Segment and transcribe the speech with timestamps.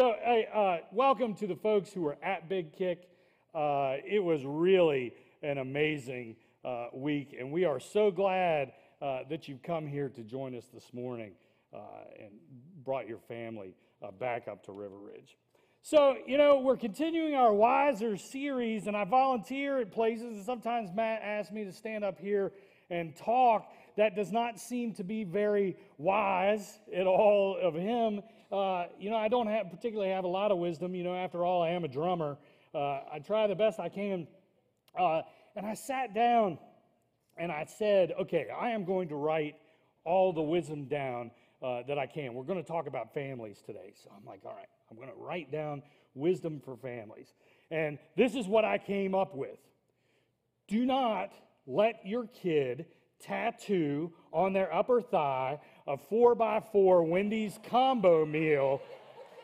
[0.00, 3.10] So, hey, uh, welcome to the folks who were at Big Kick.
[3.54, 9.46] Uh, it was really an amazing uh, week, and we are so glad uh, that
[9.46, 11.32] you've come here to join us this morning
[11.74, 11.80] uh,
[12.18, 12.30] and
[12.82, 15.36] brought your family uh, back up to River Ridge.
[15.82, 20.88] So, you know, we're continuing our Wiser series, and I volunteer at places, and sometimes
[20.94, 22.52] Matt asks me to stand up here
[22.88, 23.70] and talk.
[23.98, 28.22] That does not seem to be very wise at all of him.
[28.50, 30.94] Uh, you know, I don't have, particularly have a lot of wisdom.
[30.94, 32.36] You know, after all, I am a drummer.
[32.74, 34.26] Uh, I try the best I can.
[34.98, 35.22] Uh,
[35.54, 36.58] and I sat down
[37.36, 39.54] and I said, okay, I am going to write
[40.04, 41.30] all the wisdom down
[41.62, 42.34] uh, that I can.
[42.34, 43.92] We're going to talk about families today.
[44.02, 45.82] So I'm like, all right, I'm going to write down
[46.14, 47.34] wisdom for families.
[47.70, 49.58] And this is what I came up with
[50.66, 51.32] Do not
[51.66, 52.86] let your kid
[53.20, 58.80] tattoo on their upper thigh a four by four Wendy's combo meal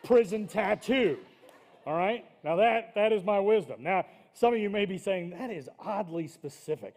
[0.05, 1.19] prison tattoo.
[1.87, 2.25] All right?
[2.45, 3.83] Now that that is my wisdom.
[3.83, 6.95] Now, some of you may be saying that is oddly specific,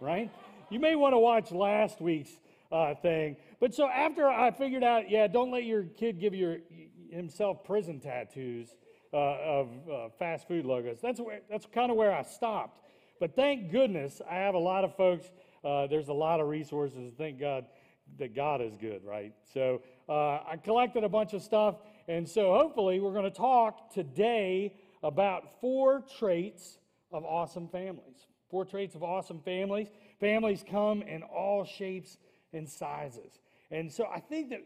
[0.00, 0.30] right?
[0.70, 2.32] You may want to watch last week's
[2.70, 3.36] uh, thing.
[3.60, 6.58] But so after I figured out, yeah, don't let your kid give your
[7.10, 8.74] himself prison tattoos
[9.12, 10.98] uh, of uh, fast food logos.
[11.00, 12.80] That's where that's kind of where I stopped.
[13.20, 15.30] But thank goodness I have a lot of folks.
[15.62, 17.12] Uh, there's a lot of resources.
[17.16, 17.66] Thank God
[18.18, 19.32] that God is good, right?
[19.52, 21.76] So uh, I collected a bunch of stuff,
[22.08, 26.78] and so hopefully we're going to talk today about four traits
[27.10, 28.26] of awesome families.
[28.50, 29.88] Four traits of awesome families.
[30.20, 32.18] Families come in all shapes
[32.52, 33.40] and sizes.
[33.70, 34.60] And so I think that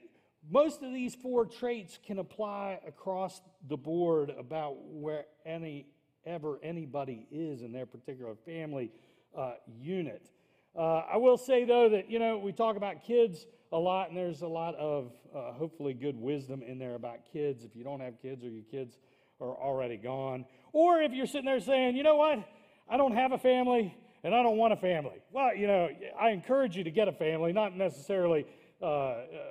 [0.51, 5.87] most of these four traits can apply across the board about where any
[6.25, 8.91] ever anybody is in their particular family
[9.37, 10.31] uh, unit.
[10.77, 14.17] Uh, I will say though that you know we talk about kids a lot, and
[14.17, 17.65] there's a lot of uh, hopefully good wisdom in there about kids.
[17.65, 18.99] If you don't have kids or your kids
[19.41, 22.47] are already gone, or if you're sitting there saying, you know what,
[22.89, 25.23] I don't have a family and I don't want a family.
[25.33, 25.89] Well, you know,
[26.21, 28.47] I encourage you to get a family, not necessarily
[28.83, 28.87] uh,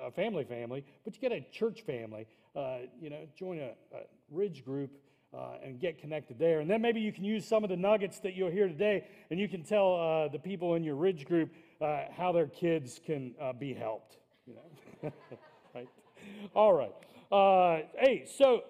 [0.05, 2.27] a family family, but you get a church family.
[2.55, 4.91] Uh, you know, join a, a Ridge group
[5.35, 6.59] uh, and get connected there.
[6.59, 9.39] And then maybe you can use some of the nuggets that you'll hear today, and
[9.39, 11.51] you can tell uh, the people in your Ridge group
[11.81, 14.17] uh, how their kids can uh, be helped.
[14.45, 15.11] You know,
[15.75, 15.89] right?
[16.55, 16.93] All right.
[17.99, 18.61] hey, so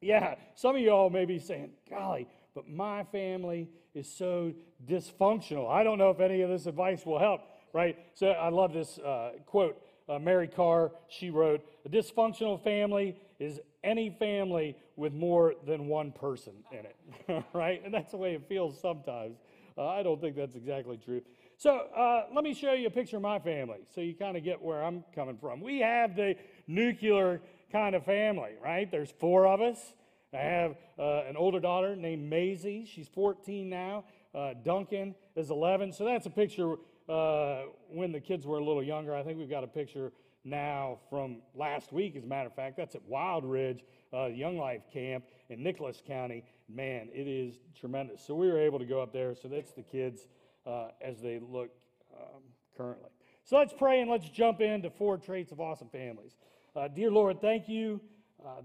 [0.00, 2.26] yeah, some of y'all may be saying, "Golly."
[2.56, 4.52] but my family is so
[4.88, 5.70] dysfunctional.
[5.70, 7.42] I don't know if any of this advice will help,
[7.74, 7.98] right?
[8.14, 9.80] So I love this uh, quote.
[10.08, 16.10] Uh, Mary Karr, she wrote, A dysfunctional family is any family with more than one
[16.10, 17.82] person in it, right?
[17.84, 19.36] And that's the way it feels sometimes.
[19.78, 21.20] Uh, I don't think that's exactly true.
[21.58, 24.44] So uh, let me show you a picture of my family so you kind of
[24.44, 25.60] get where I'm coming from.
[25.60, 26.34] We have the
[26.66, 27.40] nuclear
[27.70, 28.90] kind of family, right?
[28.90, 29.94] There's four of us.
[30.32, 32.86] I have uh, an older daughter named Maisie.
[32.90, 34.04] She's 14 now.
[34.34, 35.92] Uh, Duncan is 11.
[35.92, 36.76] So that's a picture
[37.08, 39.14] uh, when the kids were a little younger.
[39.14, 40.12] I think we've got a picture
[40.46, 42.76] now from last week, as a matter of fact.
[42.76, 43.84] That's at Wild Ridge
[44.14, 46.44] uh, Young Life Camp in Nicholas County.
[46.68, 48.22] Man, it is tremendous.
[48.24, 49.34] So we were able to go up there.
[49.34, 50.26] So that's the kids
[50.66, 51.70] uh, as they look
[52.16, 52.42] um,
[52.76, 53.10] currently.
[53.44, 56.36] So let's pray and let's jump into four traits of awesome families.
[56.74, 58.00] Uh, dear Lord, thank you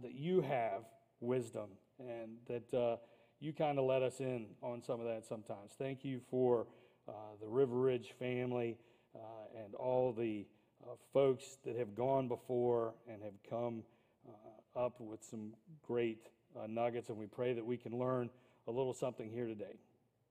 [0.02, 0.84] that you have
[1.20, 2.98] wisdom and that uh,
[3.40, 5.74] you kind of let us in on some of that sometimes.
[5.78, 6.68] Thank you for
[7.08, 8.78] uh, the River Ridge family
[9.16, 10.46] uh, and all the
[10.84, 13.84] uh, folks that have gone before and have come
[14.28, 15.54] uh, up with some
[15.86, 16.28] great
[16.68, 18.30] nuggets, and we pray that we can learn
[18.68, 19.78] a little something here today.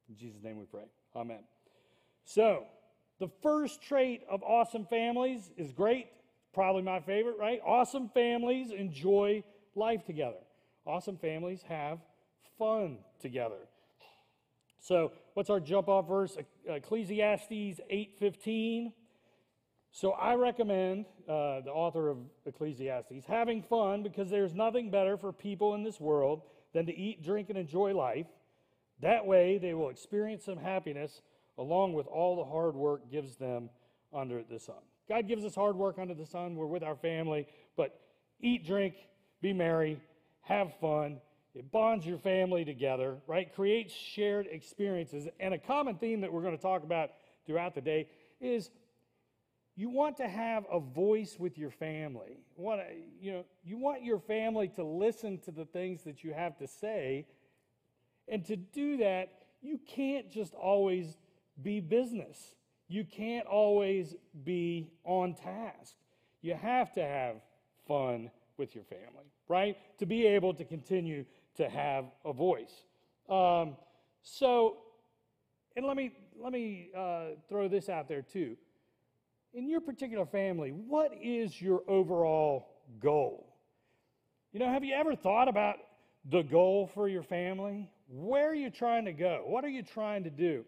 [0.09, 0.85] In Jesus' name we pray.
[1.17, 1.41] Amen.
[2.25, 2.65] So,
[3.19, 6.07] the first trait of awesome families is great.
[6.53, 7.61] Probably my favorite, right?
[7.65, 9.45] Awesome families enjoy
[9.75, 10.41] life together.
[10.87, 11.99] Awesome families have
[12.59, 13.69] fun together.
[14.81, 16.37] So, what's our jump off verse?
[16.67, 18.93] Ecclesiastes 8:15.
[19.93, 25.33] So, I recommend uh, the author of Ecclesiastes having fun because there's nothing better for
[25.33, 26.43] people in this world
[26.73, 28.27] than to eat, drink, and enjoy life.
[29.01, 31.23] That way, they will experience some happiness
[31.59, 33.69] along with all the hard work gives them
[34.15, 34.77] under the sun.
[35.09, 36.55] God gives us hard work under the sun.
[36.55, 37.47] We're with our family,
[37.77, 37.99] but
[38.41, 38.95] eat, drink,
[39.43, 40.01] be merry,
[40.43, 41.21] have fun.
[41.55, 43.53] It bonds your family together, right?
[43.53, 45.27] Creates shared experiences.
[45.41, 47.11] And a common theme that we're going to talk about
[47.45, 48.09] throughout the day
[48.41, 48.71] is
[49.81, 52.39] you want to have a voice with your family.
[52.57, 52.87] You want, to,
[53.21, 56.67] you, know, you want your family to listen to the things that you have to
[56.67, 57.27] say.
[58.29, 59.31] And to do that,
[59.63, 61.17] you can't just always
[61.63, 62.55] be business.
[62.89, 65.95] You can't always be on task.
[66.43, 67.37] You have to have
[67.87, 69.77] fun with your family right?
[69.99, 71.27] To be able to continue
[71.57, 72.85] to have a voice.
[73.29, 73.77] Um,
[74.23, 74.79] so,
[75.77, 78.57] and let me let me uh, throw this out there too.
[79.53, 82.69] In your particular family, what is your overall
[83.01, 83.53] goal?
[84.53, 85.77] You know, have you ever thought about
[86.31, 87.91] the goal for your family?
[88.09, 89.43] Where are you trying to go?
[89.47, 90.65] What are you trying to do?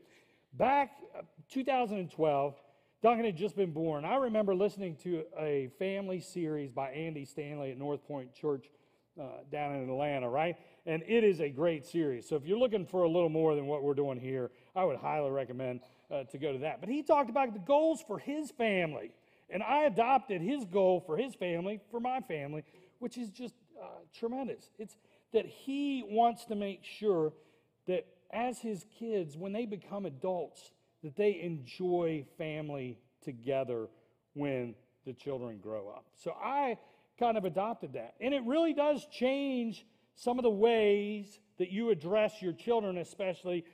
[0.55, 2.55] Back uh, 2012,
[3.03, 4.05] Duncan had just been born.
[4.05, 8.67] I remember listening to a family series by Andy Stanley at North Point Church
[9.21, 10.57] uh, down in Atlanta, right?
[10.87, 12.29] And it is a great series.
[12.29, 14.97] So if you're looking for a little more than what we're doing here, I would
[14.97, 15.81] highly recommend
[16.13, 16.81] uh, to go to that.
[16.81, 19.13] But he talked about the goals for his family.
[19.51, 22.65] And I adopted his goal for his family, for my family,
[22.99, 23.87] which is just uh,
[24.19, 24.71] tremendous.
[24.79, 24.97] It's
[25.33, 27.33] that he wants to make sure
[27.87, 30.73] that as his kids, when they become adults,
[31.03, 33.89] that they enjoy family together
[34.35, 34.75] when
[35.05, 36.05] the children grow up.
[36.17, 36.79] So I
[37.19, 38.15] kind of adopted that.
[38.21, 39.85] And it really does change
[40.15, 43.65] some of the ways that you address your children, especially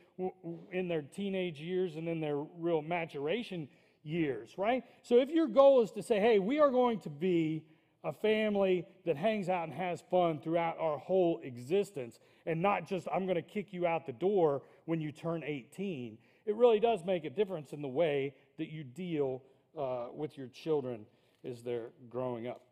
[0.73, 3.69] in their teenage years and in their real maturation
[4.03, 4.83] years, right?
[5.03, 7.65] So if your goal is to say, hey, we are going to be
[8.05, 13.07] a family that hangs out and has fun throughout our whole existence, and not just,
[13.13, 16.17] I'm going to kick you out the door when you turn 18,
[16.47, 19.43] it really does make a difference in the way that you deal
[19.79, 21.05] uh, with your children
[21.45, 22.63] as they're growing up.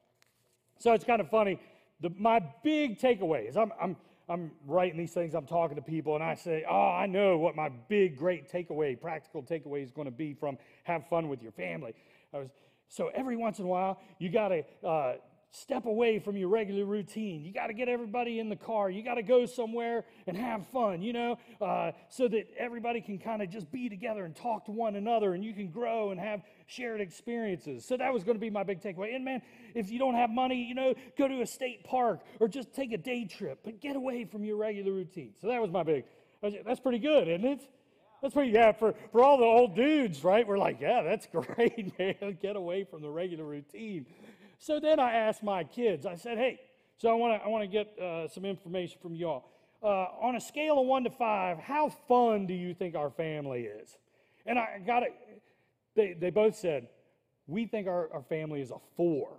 [0.78, 1.60] So it's kind of funny.
[2.00, 3.96] The, my big takeaway is I'm, I'm,
[4.28, 7.54] I'm writing these things, I'm talking to people, and I say, Oh, I know what
[7.54, 11.52] my big, great takeaway, practical takeaway is going to be from have fun with your
[11.52, 11.94] family.
[12.34, 12.48] I was,
[12.88, 15.14] so every once in a while, you got to uh,
[15.50, 17.44] step away from your regular routine.
[17.44, 18.90] You got to get everybody in the car.
[18.90, 23.18] You got to go somewhere and have fun, you know, uh, so that everybody can
[23.18, 26.20] kind of just be together and talk to one another and you can grow and
[26.20, 27.84] have shared experiences.
[27.84, 29.14] So that was going to be my big takeaway.
[29.14, 29.42] And man,
[29.74, 32.92] if you don't have money, you know, go to a state park or just take
[32.92, 35.32] a day trip, but get away from your regular routine.
[35.40, 36.04] So that was my big,
[36.64, 37.62] that's pretty good, isn't it?
[38.22, 40.46] That's pretty, yeah, for, for all the old dudes, right?
[40.46, 42.38] We're like, yeah, that's great, man.
[42.40, 44.06] Get away from the regular routine.
[44.58, 46.60] So then I asked my kids, I said, hey,
[46.98, 49.44] so I want to I wanna get uh, some information from y'all.
[49.82, 53.64] Uh, on a scale of one to five, how fun do you think our family
[53.64, 53.96] is?
[54.46, 55.12] And I got it,
[55.96, 56.88] they, they both said,
[57.46, 59.36] we think our, our family is a four.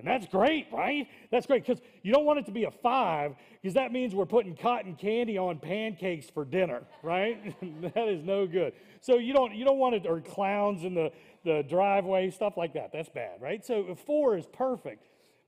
[0.00, 1.06] And that's great, right?
[1.30, 4.24] That's great because you don't want it to be a five because that means we're
[4.24, 7.54] putting cotton candy on pancakes for dinner, right?
[7.94, 8.72] that is no good.
[9.02, 11.12] So you don't you don't want it or clowns in the
[11.44, 12.92] the driveway, stuff like that.
[12.94, 13.62] That's bad, right?
[13.62, 15.04] So a four is perfect.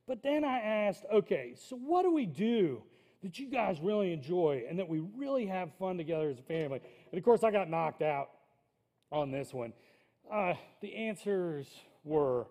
[0.07, 2.83] But then I asked, okay, so what do we do
[3.23, 6.79] that you guys really enjoy and that we really have fun together as a family?
[7.11, 8.29] And of course, I got knocked out
[9.11, 9.73] on this one.
[10.33, 11.67] Uh, the answers
[12.03, 12.47] were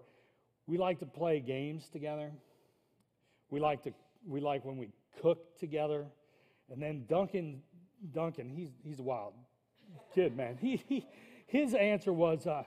[0.69, 2.31] we like to play games together.
[3.51, 3.93] We like to
[4.25, 4.91] we like when we
[5.21, 6.07] cook together.
[6.71, 7.61] And then Duncan,
[8.15, 9.35] Duncan, he's he's a wild
[10.15, 10.59] kid, man.
[10.61, 11.05] He, he
[11.49, 12.63] his answer was, uh,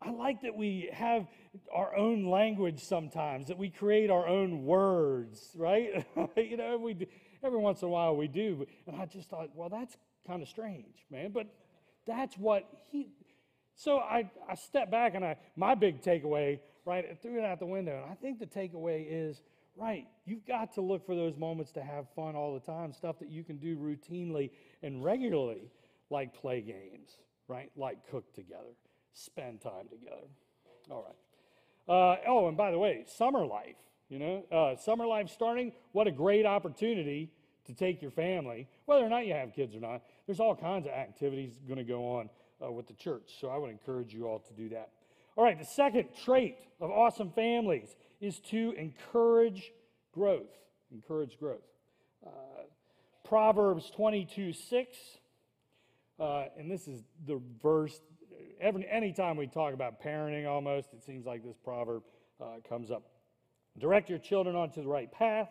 [0.00, 1.26] I like that we have
[1.70, 6.06] our own language sometimes, that we create our own words, right?
[6.38, 7.06] you know, we
[7.44, 8.66] every once in a while we do.
[8.86, 11.30] And I just thought, well, that's kind of strange, man.
[11.30, 11.46] But
[12.06, 13.10] that's what he.
[13.76, 17.60] So I, I stepped back and I my big takeaway, right, I threw it out
[17.60, 18.02] the window.
[18.02, 19.42] And I think the takeaway is,
[19.76, 23.18] right, you've got to look for those moments to have fun all the time, stuff
[23.20, 24.50] that you can do routinely
[24.82, 25.70] and regularly,
[26.10, 27.10] like play games,
[27.48, 28.72] right, like cook together
[29.16, 30.26] spend time together.
[30.90, 31.16] All right.
[31.88, 33.76] Uh, oh, and by the way, summer life,
[34.08, 37.30] you know, uh, summer life starting, what a great opportunity
[37.64, 40.02] to take your family, whether or not you have kids or not.
[40.26, 42.28] There's all kinds of activities going to go on
[42.64, 44.90] uh, with the church, so I would encourage you all to do that.
[45.36, 49.72] All right, the second trait of awesome families is to encourage
[50.12, 50.48] growth.
[50.92, 51.64] Encourage growth.
[52.26, 52.30] Uh,
[53.24, 54.96] Proverbs 22 6,
[56.18, 58.00] uh, and this is the verse
[58.60, 62.02] every, anytime we talk about parenting almost, it seems like this proverb
[62.40, 63.02] uh, comes up.
[63.78, 65.50] Direct your children onto the right path,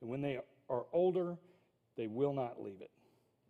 [0.00, 1.36] and when they are older,
[1.96, 2.90] they will not leave it.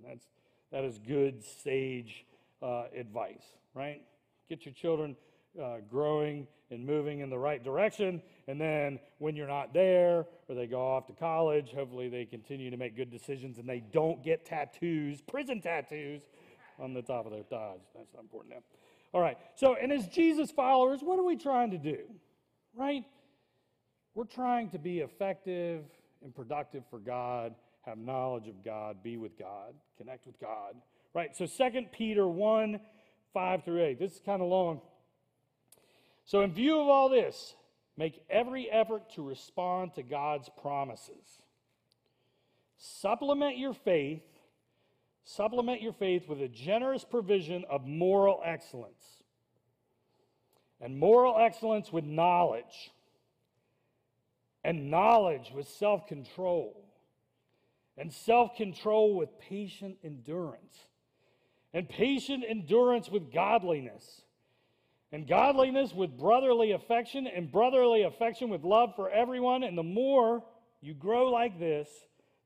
[0.04, 0.26] that's,
[0.71, 2.25] that is good, sage
[2.62, 4.02] uh, advice, right?
[4.49, 5.16] Get your children
[5.61, 8.23] uh, growing and moving in the right direction.
[8.49, 12.71] And then when you're not there or they go off to college, hopefully they continue
[12.71, 16.23] to make good decisions and they don't get tattoos, prison tattoos
[16.78, 17.81] on the top of their thighs.
[17.95, 18.62] That's not important now.
[19.12, 19.37] All right.
[19.57, 21.99] So, and as Jesus followers, what are we trying to do?
[22.75, 23.04] Right?
[24.14, 25.85] We're trying to be effective
[26.23, 30.75] and productive for God, have knowledge of God, be with God, connect with God.
[31.14, 31.37] Right?
[31.37, 32.81] So, 2 Peter 1
[33.33, 33.99] 5 through 8.
[33.99, 34.81] This is kind of long.
[36.25, 37.54] So, in view of all this,
[37.97, 41.42] make every effort to respond to God's promises.
[42.78, 44.23] supplement your faith,
[45.25, 49.23] supplement your faith with a generous provision of moral excellence.
[50.81, 52.90] And moral excellence with knowledge.
[54.64, 56.85] And knowledge with self control.
[57.97, 60.76] And self control with patient endurance.
[61.75, 64.23] And patient endurance with godliness
[65.12, 69.62] and godliness with brotherly affection, and brotherly affection with love for everyone.
[69.62, 70.43] And the more
[70.81, 71.88] you grow like this,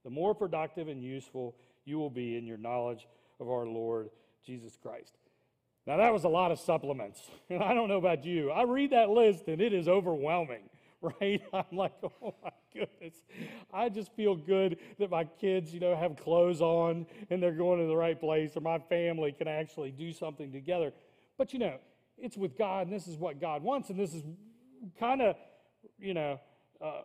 [0.04, 1.54] the more productive and useful
[1.84, 3.06] you will be in your knowledge
[3.38, 4.10] of our Lord
[4.44, 5.12] Jesus Christ.
[5.86, 7.22] Now, that was a lot of supplements.
[7.48, 8.50] And I don't know about you.
[8.50, 10.68] I read that list and it is overwhelming,
[11.20, 11.42] right?
[11.52, 13.14] I'm like, oh my goodness.
[13.72, 17.80] I just feel good that my kids, you know, have clothes on and they're going
[17.80, 20.92] to the right place or my family can actually do something together.
[21.38, 21.78] But, you know,
[22.18, 24.22] it's with God, and this is what God wants, and this is
[24.98, 25.36] kind of,
[25.98, 26.40] you know,
[26.82, 27.02] uh,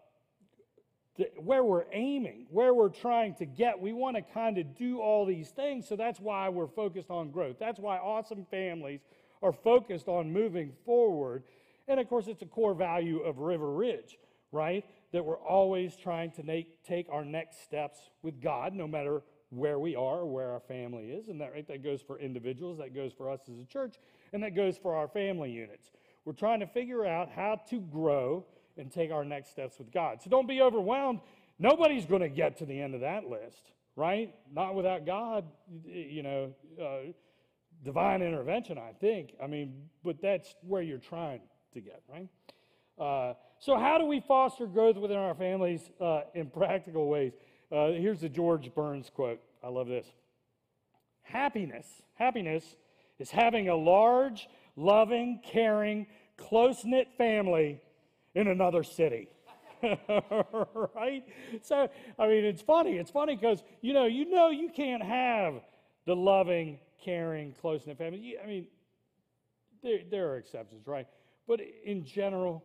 [1.37, 3.79] where we're aiming, where we're trying to get.
[3.79, 7.31] We want to kind of do all these things, so that's why we're focused on
[7.31, 7.57] growth.
[7.59, 9.01] That's why awesome families
[9.43, 11.43] are focused on moving forward.
[11.87, 14.17] And of course, it's a core value of River Ridge,
[14.51, 14.85] right?
[15.11, 19.79] That we're always trying to make, take our next steps with God, no matter where
[19.79, 21.27] we are or where our family is.
[21.27, 23.95] And that, right, that goes for individuals, that goes for us as a church,
[24.33, 25.91] and that goes for our family units.
[26.23, 28.45] We're trying to figure out how to grow
[28.77, 30.21] and take our next steps with God.
[30.21, 31.19] So don't be overwhelmed.
[31.59, 34.33] Nobody's going to get to the end of that list, right?
[34.51, 35.45] Not without God,
[35.85, 37.11] you know, uh,
[37.83, 39.33] divine intervention, I think.
[39.43, 41.41] I mean, but that's where you're trying
[41.73, 42.27] to get, right?
[42.99, 47.33] Uh, so, how do we foster growth within our families uh, in practical ways?
[47.71, 49.39] Uh, here's the George Burns quote.
[49.63, 50.05] I love this.
[51.21, 52.75] Happiness, happiness
[53.19, 57.79] is having a large, loving, caring, close knit family
[58.35, 59.29] in another city.
[60.95, 61.23] right?
[61.61, 62.97] So, I mean, it's funny.
[62.97, 65.55] It's funny because, you know, you know you can't have
[66.05, 68.35] the loving, caring, close knit family.
[68.43, 68.67] I mean,
[69.83, 71.07] there, there are exceptions, right?
[71.51, 72.63] But in general,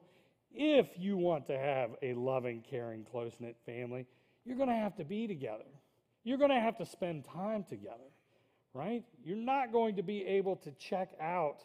[0.54, 4.06] if you want to have a loving, caring, close knit family,
[4.44, 5.64] you're going to have to be together.
[6.22, 8.06] You're going to have to spend time together
[8.76, 9.02] right?
[9.24, 11.64] You're not going to be able to check out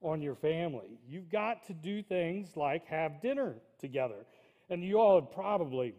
[0.00, 1.00] on your family.
[1.08, 4.24] You've got to do things like have dinner together.
[4.70, 5.94] And you all have probably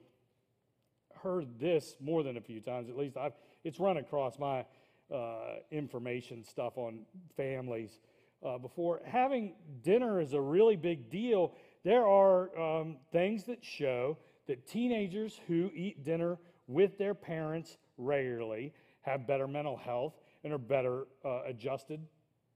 [1.21, 4.65] heard this more than a few times, at least I've, it's run across my
[5.13, 7.99] uh, information stuff on families
[8.43, 9.01] uh, before.
[9.05, 11.53] Having dinner is a really big deal.
[11.83, 18.73] There are um, things that show that teenagers who eat dinner with their parents regularly
[19.01, 22.00] have better mental health and are better uh, adjusted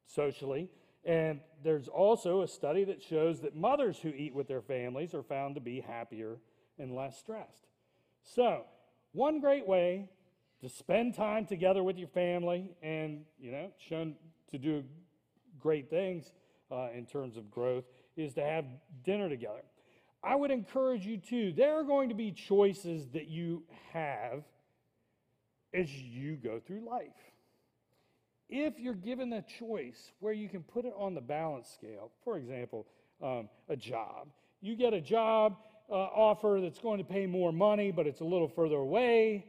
[0.06, 0.70] socially.
[1.06, 5.24] And there's also a study that shows that mothers who eat with their families are
[5.24, 6.38] found to be happier
[6.78, 7.68] and less stressed.
[8.24, 8.64] So,
[9.14, 10.10] one great way
[10.62, 14.16] to spend time together with your family and, you know, shown
[14.52, 14.84] to do
[15.68, 16.32] great things
[16.72, 17.84] uh, in terms of growth
[18.16, 18.64] is to have
[19.04, 19.64] dinner together.
[20.24, 21.52] I would encourage you to.
[21.52, 24.44] There are going to be choices that you have
[25.74, 27.12] as you go through life
[28.50, 32.38] if you're given a choice where you can put it on the balance scale, for
[32.38, 32.88] example,
[33.22, 34.30] um, a job,
[34.62, 35.58] you get a job
[35.90, 39.46] uh, offer that's going to pay more money, but it's a little further away.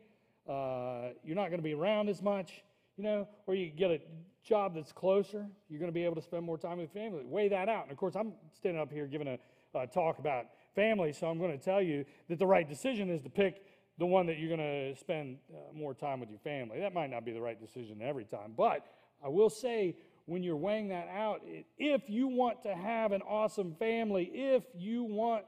[0.49, 2.65] Uh, you're not going to be around as much,
[2.97, 4.01] you know, or you get a
[4.45, 5.47] job that's closer.
[5.69, 7.25] You're going to be able to spend more time with family.
[7.25, 7.85] Weigh that out.
[7.85, 9.39] And of course, I'm standing up here giving a,
[9.79, 13.23] a talk about family, so I'm going to tell you that the right decision is
[13.23, 13.63] to pick
[13.99, 16.81] the one that you're going to spend uh, more time with your family.
[16.81, 18.87] That might not be the right decision every time, but
[19.25, 21.41] I will say when you're weighing that out,
[21.79, 25.45] if you want to have an awesome family, if you want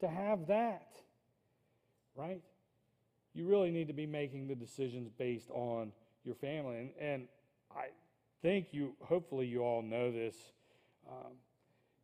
[0.00, 0.86] to have that,
[2.14, 2.42] right?
[3.32, 5.92] You really need to be making the decisions based on
[6.24, 6.76] your family.
[6.76, 7.28] And, and
[7.76, 7.88] I
[8.42, 10.36] think you, hopefully, you all know this.
[11.08, 11.32] Um,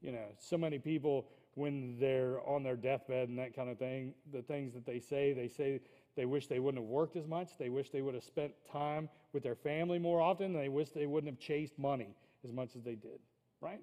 [0.00, 4.14] you know, so many people when they're on their deathbed and that kind of thing,
[4.32, 5.80] the things that they say, they say
[6.16, 7.58] they wish they wouldn't have worked as much.
[7.58, 10.52] They wish they would have spent time with their family more often.
[10.52, 13.20] They wish they wouldn't have chased money as much as they did,
[13.60, 13.80] right?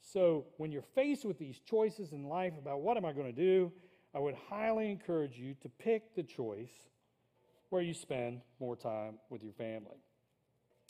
[0.00, 3.32] So when you're faced with these choices in life about what am I going to
[3.32, 3.72] do,
[4.14, 6.88] I would highly encourage you to pick the choice
[7.70, 9.98] where you spend more time with your family.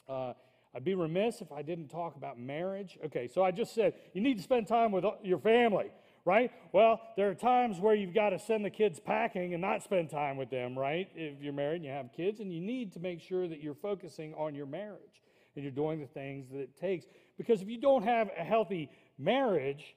[0.09, 0.33] Uh,
[0.75, 2.99] I'd be remiss if I didn't talk about marriage.
[3.07, 5.91] Okay, so I just said you need to spend time with your family,
[6.25, 6.51] right?
[6.73, 10.11] Well, there are times where you've got to send the kids packing and not spend
[10.11, 11.09] time with them, right?
[11.15, 13.75] If you're married and you have kids, and you need to make sure that you're
[13.75, 15.23] focusing on your marriage
[15.55, 17.07] and you're doing the things that it takes.
[17.39, 19.97] Because if you don't have a healthy marriage,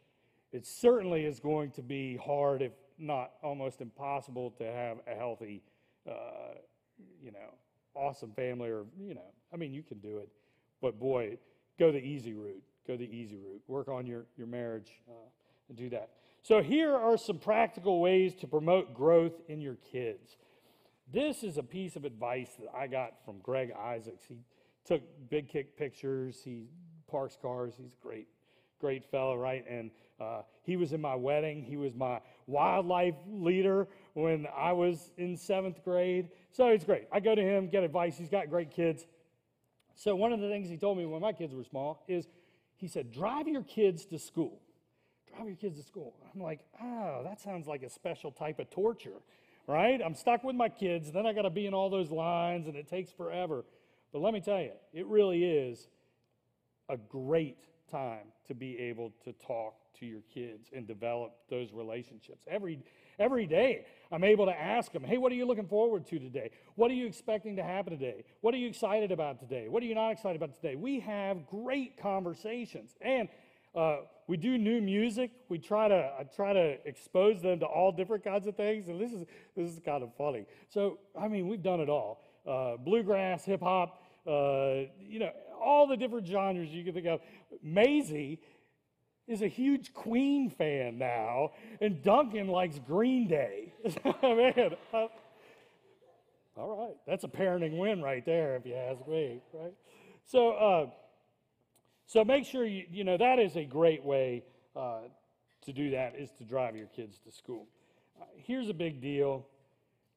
[0.53, 5.61] it certainly is going to be hard, if not almost impossible, to have a healthy
[6.07, 6.55] uh,
[7.21, 7.53] you know,
[7.95, 10.29] awesome family, or, you know, I mean, you can do it.
[10.81, 11.37] But boy,
[11.77, 12.63] go the easy route.
[12.87, 13.61] Go the easy route.
[13.67, 15.13] Work on your, your marriage uh,
[15.67, 16.09] and do that.
[16.41, 20.37] So, here are some practical ways to promote growth in your kids.
[21.11, 24.25] This is a piece of advice that I got from Greg Isaacs.
[24.27, 24.37] He
[24.85, 26.67] took big kick pictures, he
[27.09, 27.73] parks cars.
[27.77, 28.27] He's a great,
[28.79, 29.65] great fellow, right?
[29.69, 31.63] And uh, he was in my wedding.
[31.63, 32.19] He was my
[32.49, 36.29] WyldLife leader when I was in seventh grade.
[36.51, 37.07] So it's great.
[37.11, 38.17] I go to him, get advice.
[38.17, 39.05] He's got great kids.
[39.95, 42.27] So one of the things he told me when my kids were small is
[42.75, 44.61] he said, drive your kids to school.
[45.27, 46.13] Drive your kids to school.
[46.33, 49.21] I'm like, oh, that sounds like a special type of torture,
[49.67, 50.01] right?
[50.03, 52.75] I'm stuck with my kids, then I got to be in all those lines, and
[52.75, 53.65] it takes forever.
[54.11, 55.87] But let me tell you, it really is
[56.87, 57.57] a great
[57.91, 62.45] time to be able to talk to your kids and develop those relationships.
[62.49, 62.79] Every,
[63.19, 66.49] every day, I'm able to ask them, hey, what are you looking forward to today?
[66.75, 68.23] What are you expecting to happen today?
[68.41, 69.67] What are you excited about today?
[69.69, 70.75] What are you not excited about today?
[70.75, 72.95] We have great conversations.
[73.01, 73.29] And
[73.75, 73.97] uh,
[74.27, 75.31] we do new music.
[75.47, 78.99] We try to I try to expose them to all different kinds of things, and
[78.99, 80.45] this is this is kind of funny.
[80.69, 85.87] So I mean, we've done it all: uh, bluegrass, hip hop, uh, you know, all
[85.87, 87.21] the different genres you can think of.
[87.61, 88.39] Maisie
[89.29, 93.71] is a huge Queen fan now, and Duncan likes Green Day.
[94.23, 95.07] Man, uh,
[96.57, 99.73] all right, that's a parenting win right there, if you ask me, right?
[100.25, 100.89] So, uh,
[102.07, 104.43] so make sure you, you know, that is a great way
[104.75, 105.01] uh,
[105.61, 107.67] to do that, is to drive your kids to school.
[108.19, 109.45] Uh, here's a big deal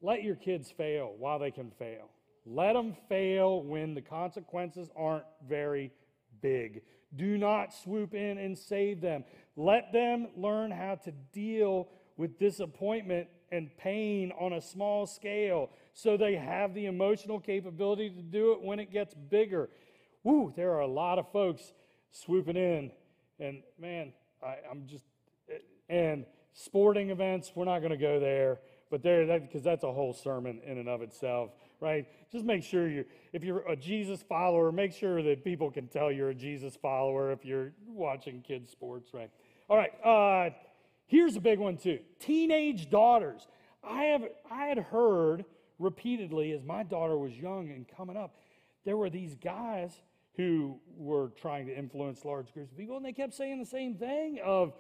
[0.05, 2.09] let your kids fail while they can fail.
[2.45, 5.93] Let them fail when the consequences aren't very
[6.43, 6.83] big.
[7.15, 9.25] Do not swoop in and save them.
[9.57, 16.17] Let them learn how to deal with disappointment and pain on a small scale so
[16.17, 19.69] they have the emotional capability to do it when it gets bigger.
[20.25, 21.73] Woo, there are a lot of folks
[22.11, 22.91] swooping in,
[23.39, 25.05] and man, I, am just,
[25.89, 26.25] and
[26.55, 30.15] sporting events, we're not going to go there, but there, because that, that's a whole
[30.15, 31.51] sermon in and of itself
[31.83, 32.07] right?
[32.31, 36.13] Just make sure you, if you're a Jesus follower, make sure that people can tell
[36.13, 39.29] you're a Jesus follower if you're watching kids' sports, right?
[39.69, 40.55] All right, uh,
[41.07, 43.49] here's a big one too teenage daughters.
[43.83, 45.45] I, have, I had heard
[45.81, 48.37] repeatedly as my daughter was young and coming up,
[48.85, 49.91] there were these guys
[50.37, 53.97] who were trying to influence large groups of people, and they kept saying the same
[53.97, 54.73] thing of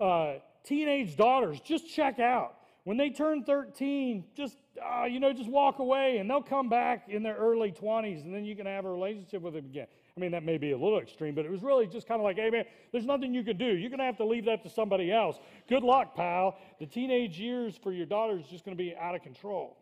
[0.00, 2.56] uh, teenage daughters, just check out.
[2.84, 7.08] When they turn 13, just uh, you know, just walk away and they'll come back
[7.08, 9.86] in their early 20s and then you can have a relationship with them again.
[10.16, 12.24] I mean, that may be a little extreme, but it was really just kind of
[12.24, 13.66] like, hey, man, there's nothing you can do.
[13.66, 15.38] You're going to have to leave that to somebody else.
[15.68, 16.58] Good luck, pal.
[16.80, 19.78] The teenage years for your daughter is just going to be out of control.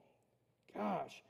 [0.77, 1.23] Gosh,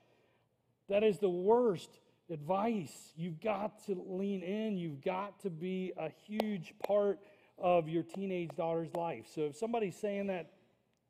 [0.88, 3.12] that is the worst advice.
[3.16, 7.20] You've got to lean in, you've got to be a huge part
[7.59, 9.26] of your teenage daughter's life.
[9.35, 10.50] So if somebody's saying that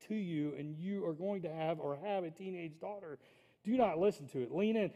[0.09, 3.19] to you and you are going to have or have a teenage daughter,
[3.65, 4.55] do not listen to it.
[4.55, 4.91] Lean in.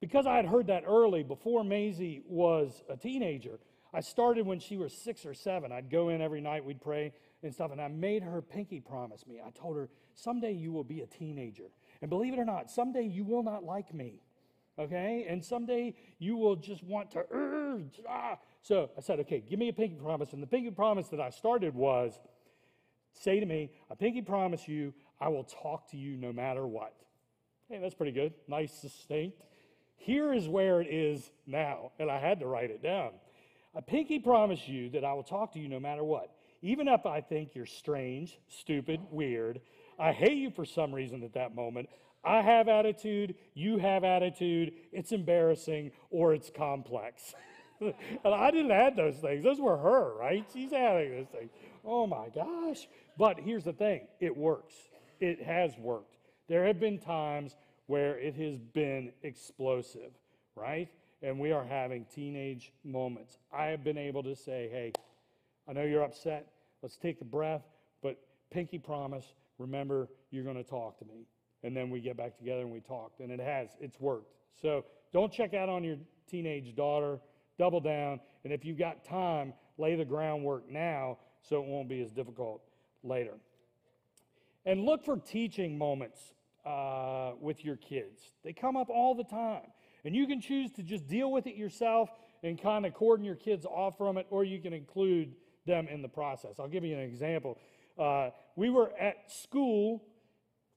[0.00, 3.60] Because I had heard that early, before Maisie was a teenager,
[3.94, 5.70] I started when she was six or seven.
[5.70, 9.26] I'd go in every night, we'd pray and stuff, and I made her pinky promise
[9.26, 9.40] me.
[9.44, 11.70] I told her, someday you will be a teenager.
[12.00, 14.22] And believe it or not, someday you will not like me.
[14.78, 15.26] Okay?
[15.28, 18.00] And someday you will just want to urge.
[18.08, 18.38] Ah.
[18.62, 20.32] So I said, okay, give me a pinky promise.
[20.32, 22.18] And the pinky promise that I started was,
[23.12, 26.94] say to me, I pinky promise you, I will talk to you no matter what.
[27.68, 28.34] Hey, that's pretty good.
[28.48, 29.38] Nice, succinct.
[29.96, 33.12] Here is where it is now, and I had to write it down.
[33.74, 36.34] I pinky promise you that I will talk to you no matter what.
[36.60, 39.60] Even if I think you're strange, stupid, weird,
[39.98, 41.88] I hate you for some reason at that moment.
[42.24, 47.34] I have attitude, you have attitude, it's embarrassing, or it's complex.
[47.80, 47.94] and
[48.24, 49.42] I didn't add those things.
[49.42, 50.44] Those were her, right?
[50.52, 51.50] She's adding those things.
[51.84, 52.88] Oh my gosh.
[53.18, 54.74] But here's the thing it works,
[55.20, 56.16] it has worked.
[56.48, 60.12] There have been times where it has been explosive,
[60.56, 60.88] right?
[61.22, 63.38] And we are having teenage moments.
[63.52, 64.92] I have been able to say, hey,
[65.68, 66.48] I know you're upset.
[66.82, 67.62] Let's take a breath,
[68.02, 68.18] but
[68.50, 71.26] pinky promise, remember, you're going to talk to me.
[71.62, 74.32] And then we get back together and we talked, and it has, it's worked.
[74.60, 75.96] So don't check out on your
[76.28, 77.20] teenage daughter,
[77.56, 78.18] double down.
[78.42, 81.18] And if you've got time, lay the groundwork now
[81.48, 82.62] so it won't be as difficult
[83.02, 83.34] later.
[84.64, 86.20] And look for teaching moments
[86.64, 88.20] uh, with your kids.
[88.44, 89.66] They come up all the time.
[90.04, 92.10] And you can choose to just deal with it yourself
[92.42, 96.02] and kind of cordon your kids off from it, or you can include them in
[96.02, 96.58] the process.
[96.58, 97.58] I'll give you an example.
[97.98, 100.02] Uh, we were at school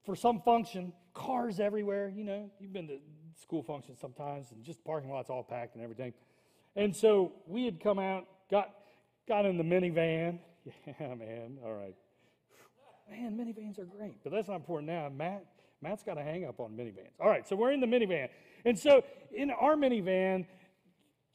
[0.06, 2.14] for some function, cars everywhere.
[2.16, 3.00] You know, you've been to
[3.42, 6.14] school functions sometimes, and just parking lots all packed and everything.
[6.76, 8.70] And so we had come out, got
[9.28, 10.40] got in the minivan.
[11.00, 11.58] Yeah, man.
[11.64, 11.96] All right.
[13.10, 15.10] Man, minivans are great, but that's not important now.
[15.16, 15.46] Matt,
[15.82, 17.12] Matt's got a hang up on minivans.
[17.20, 18.30] All right, so we're in the minivan,
[18.66, 20.46] and so in our minivan,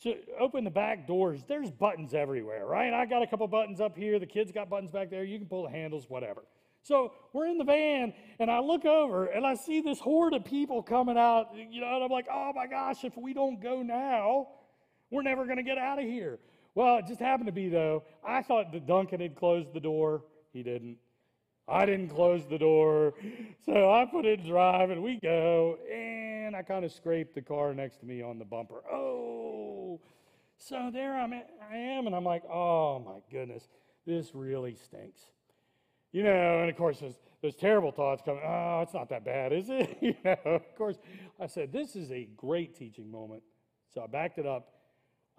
[0.03, 2.93] to open the back doors, there's buttons everywhere, right?
[2.93, 4.19] I got a couple buttons up here.
[4.19, 5.25] The kids got buttons back there.
[5.25, 6.43] You can pull the handles, whatever.
[6.83, 10.45] So we're in the van, and I look over and I see this horde of
[10.45, 13.83] people coming out, you know, and I'm like, oh my gosh, if we don't go
[13.83, 14.49] now,
[15.11, 16.39] we're never going to get out of here.
[16.75, 20.23] Well, it just happened to be, though, I thought that Duncan had closed the door.
[20.53, 20.97] He didn't.
[21.69, 23.15] I didn't close the door.
[23.65, 27.43] So I put it in drive, and we go, and I kind of scraped the
[27.43, 28.83] car next to me on the bumper.
[28.91, 30.01] Oh,
[30.59, 33.69] so there I'm at, I am, and I'm like, oh my goodness,
[34.07, 35.23] this really stinks.
[36.13, 39.53] You know, and of course, those, those terrible thoughts come, oh, it's not that bad,
[39.53, 39.97] is it?
[40.03, 40.99] you know, of course,
[41.39, 43.43] I said, this is a great teaching moment.
[43.95, 44.80] So I backed it up.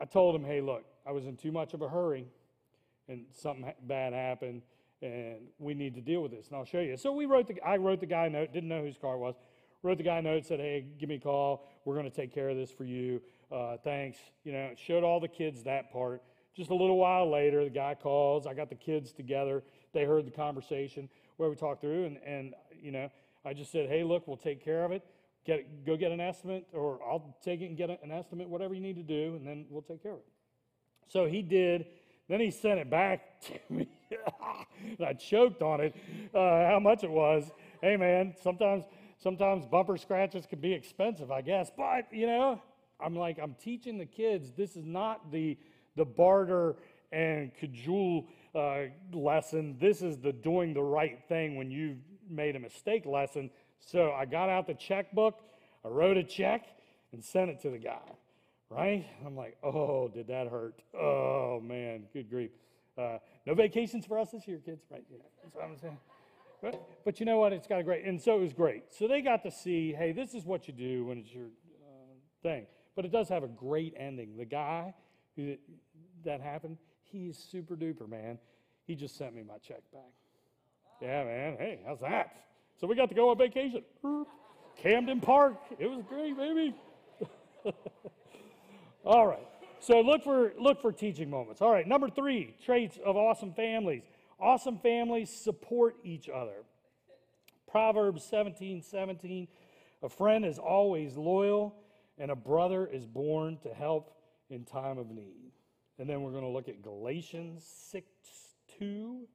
[0.01, 2.25] I told him, hey, look, I was in too much of a hurry
[3.07, 4.63] and something bad happened
[5.01, 6.97] and we need to deal with this and I'll show you.
[6.97, 9.19] So we wrote the I wrote the guy a note, didn't know whose car it
[9.19, 9.35] was.
[9.83, 11.67] Wrote the guy a note, said, "Hey, give me a call.
[11.85, 13.19] We're going to take care of this for you.
[13.51, 16.21] Uh, thanks." You know, showed all the kids that part.
[16.55, 18.45] Just a little while later, the guy calls.
[18.45, 19.63] I got the kids together.
[19.91, 23.09] They heard the conversation where we talked through, and and you know,
[23.43, 25.03] I just said, "Hey, look, we'll take care of it.
[25.45, 28.81] Get go get an estimate, or I'll take it and get an estimate, whatever you
[28.81, 30.25] need to do, and then we'll take care of it."
[31.07, 31.85] So he did.
[32.29, 33.89] Then he sent it back to me.
[35.05, 35.95] I choked on it,
[36.33, 37.51] uh, how much it was.
[37.81, 38.85] Hey, man, sometimes
[39.17, 41.71] sometimes bumper scratches can be expensive, I guess.
[41.75, 42.61] But you know,
[43.03, 44.51] I'm like, I'm teaching the kids.
[44.55, 45.57] This is not the
[45.95, 46.77] the barter
[47.11, 49.77] and cajole uh, lesson.
[49.79, 51.97] This is the doing the right thing when you've
[52.29, 53.49] made a mistake lesson.
[53.85, 55.35] So I got out the checkbook,
[55.83, 56.65] I wrote a check,
[57.11, 57.99] and sent it to the guy
[58.71, 59.05] right?
[59.25, 60.81] I'm like, oh, did that hurt?
[60.97, 62.51] Oh, man, good grief.
[62.97, 65.03] Uh, no vacations for us this year, kids, right?
[65.11, 65.97] Yeah, that's what I'm saying.
[66.61, 67.53] But, but you know what?
[67.53, 68.83] It's got a great, and so it was great.
[68.97, 72.13] So they got to see, hey, this is what you do when it's your uh,
[72.43, 72.65] thing.
[72.95, 74.37] But it does have a great ending.
[74.37, 74.93] The guy
[75.35, 75.55] who
[76.23, 78.37] that happened, he's super duper, man.
[78.85, 80.11] He just sent me my check back.
[81.01, 81.55] Yeah, man.
[81.57, 82.35] Hey, how's that?
[82.79, 83.83] So we got to go on vacation.
[84.77, 85.57] Camden Park.
[85.77, 86.75] It was great, baby.
[89.05, 89.47] All right.
[89.79, 91.61] So look for look for teaching moments.
[91.61, 91.87] All right.
[91.87, 94.03] Number three, traits of awesome families.
[94.39, 96.63] Awesome families support each other.
[97.69, 99.47] Proverbs 17, 17.
[100.03, 101.75] A friend is always loyal,
[102.17, 104.15] and a brother is born to help
[104.49, 105.51] in time of need.
[105.99, 108.05] And then we're going to look at Galatians 6,
[108.79, 109.27] 2.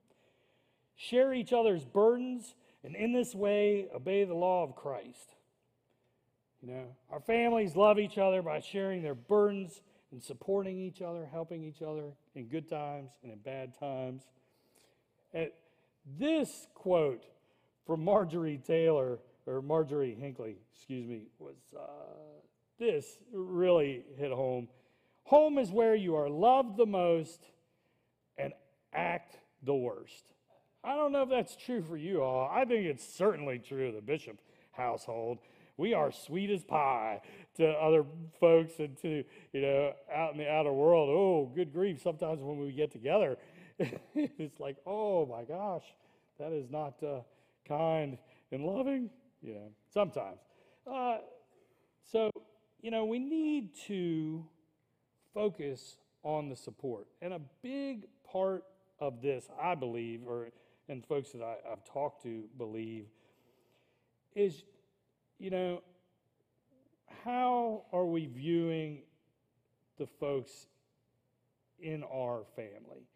[0.96, 2.55] Share each other's burdens,
[2.87, 5.35] and in this way, obey the law of Christ.
[6.62, 9.81] You know, our families love each other by sharing their burdens
[10.12, 14.22] and supporting each other, helping each other in good times and in bad times.
[15.35, 15.51] And
[16.16, 17.25] this quote
[17.88, 21.83] from Marjorie Taylor, or Marjorie Hinckley, excuse me, was uh,
[22.79, 24.68] this really hit home.
[25.25, 27.51] Home is where you are loved the most
[28.38, 28.53] and
[28.92, 30.36] act the worst.
[30.87, 32.49] I don't know if that's true for you all.
[32.51, 34.38] I think it's certainly true of the Bishop
[34.72, 35.38] household
[35.77, 37.20] we are sweet as pie
[37.57, 38.05] to other
[38.40, 41.11] folks and to, you know, out in the outer world.
[41.11, 42.01] Oh, good grief.
[42.03, 43.37] Sometimes when we get together,
[43.79, 45.85] it's like, oh my gosh,
[46.38, 47.20] that is not uh,
[47.66, 48.16] kind
[48.53, 49.11] and loving.
[49.42, 50.38] You know, sometimes.
[50.90, 51.18] Uh,
[52.11, 52.31] so,
[52.81, 54.44] you know, we need to
[55.35, 57.07] focus on the support.
[57.20, 58.64] And a big part
[58.99, 60.49] of this, I believe, or
[60.88, 63.07] and folks that I, I've talked to believe,
[64.35, 64.62] is
[65.38, 65.83] you know,
[67.25, 69.03] how are we viewing
[69.99, 70.68] the folks
[71.79, 73.07] in our family?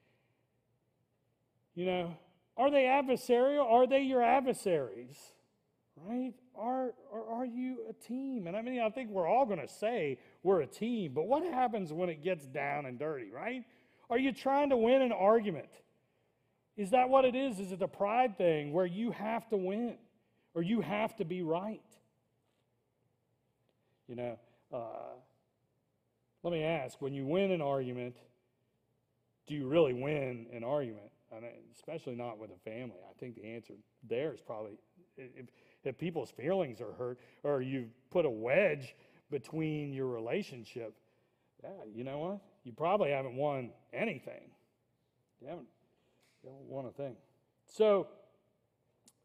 [1.74, 2.16] You know,
[2.56, 3.64] are they adversarial?
[3.64, 5.16] Are they your adversaries?
[5.96, 6.34] Right?
[6.56, 8.46] Are, are, are you a team?
[8.46, 11.42] And I mean, I think we're all going to say we're a team, but what
[11.44, 13.64] happens when it gets down and dirty, right?
[14.08, 15.68] Are you trying to win an argument?
[16.80, 17.60] Is that what it is?
[17.60, 19.98] Is it the pride thing where you have to win
[20.54, 21.82] or you have to be right?
[24.08, 24.38] You know,
[24.72, 25.12] uh,
[26.42, 28.16] let me ask when you win an argument,
[29.46, 31.10] do you really win an argument?
[31.30, 32.96] I mean, especially not with a family.
[33.10, 33.74] I think the answer
[34.08, 34.78] there is probably
[35.18, 35.48] if,
[35.84, 38.96] if people's feelings are hurt or you've put a wedge
[39.30, 40.94] between your relationship,
[41.62, 42.40] yeah, you know what?
[42.64, 44.48] You probably haven't won anything.
[45.42, 45.66] You haven't,
[46.44, 47.16] haven't won a thing.
[47.66, 48.08] So,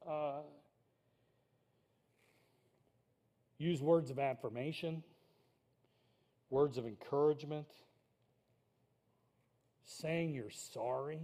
[0.08, 0.42] uh,
[3.58, 5.04] use words of affirmation,
[6.50, 7.68] words of encouragement,
[9.86, 11.22] saying you're sorry.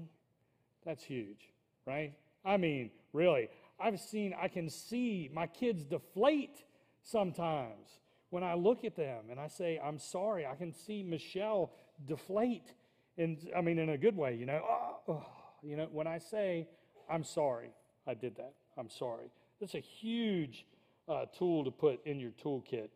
[0.86, 1.52] That's huge,
[1.86, 2.14] right?
[2.44, 3.50] I mean, really,
[3.80, 6.64] I've seen, I can see my kids deflate
[7.04, 8.00] sometimes
[8.30, 10.46] when I look at them and I say, I'm sorry.
[10.46, 11.72] I can see Michelle
[12.08, 12.74] deflate.
[13.18, 15.26] And I mean, in a good way, you know, oh, oh,
[15.62, 16.68] you know, when I say,
[17.10, 17.72] I'm sorry,
[18.08, 18.54] I did that.
[18.78, 19.32] I'm sorry.
[19.60, 20.66] That's a huge
[21.08, 22.90] uh, tool to put in your toolkit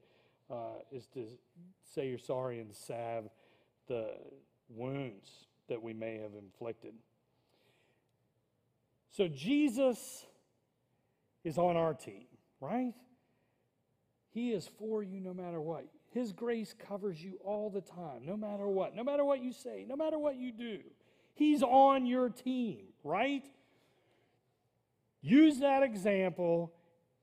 [0.49, 1.25] uh, is to
[1.93, 3.29] say you're sorry and salve
[3.87, 4.11] the
[4.69, 5.29] wounds
[5.67, 6.93] that we may have inflicted.
[9.11, 10.25] So Jesus
[11.43, 12.25] is on our team,
[12.59, 12.93] right?
[14.31, 15.85] He is for you no matter what.
[16.11, 19.85] His grace covers you all the time, no matter what, no matter what you say,
[19.87, 20.79] no matter what you do.
[21.35, 23.45] He's on your team, right?
[25.21, 26.73] Use that example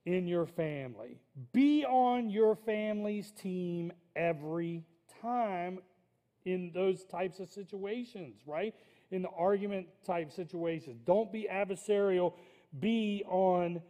[0.05, 1.19] in your family.
[1.51, 4.83] Be on your family's team every
[5.21, 5.79] time
[6.45, 8.75] in those types of situations, right?
[9.11, 11.01] In the argument type situations.
[11.05, 12.33] Don't be adversarial,
[12.79, 13.81] be on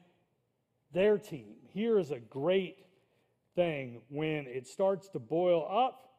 [0.94, 1.56] their team.
[1.74, 2.86] Here is a great
[3.56, 6.10] thing when it starts to boil up.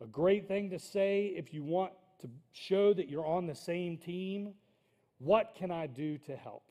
[0.00, 3.96] A great thing to say if you want to show that you're on the same
[3.96, 4.54] team.
[5.18, 6.64] What can I do to help?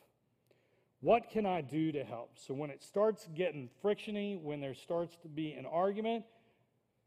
[1.01, 2.31] What can I do to help?
[2.36, 6.25] So when it starts getting frictiony, when there starts to be an argument,